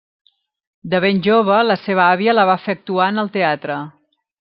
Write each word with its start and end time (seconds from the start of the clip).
De 0.93 1.01
ben 1.03 1.21
jove 1.29 1.59
la 1.67 1.77
seva 1.83 2.07
àvia 2.17 2.37
la 2.41 2.49
va 2.55 2.59
fer 2.67 2.79
actuar 2.81 3.15
en 3.15 3.27
el 3.27 3.35
teatre. 3.41 3.83